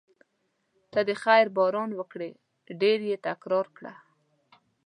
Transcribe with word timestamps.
ته 0.91 0.99
د 1.07 1.09
خیر 1.23 1.45
باران 1.57 1.89
وکړې 1.95 2.29
ډېر 2.81 2.99
یې 3.09 3.15
تکرار 3.27 3.65
کړه. 3.77 3.93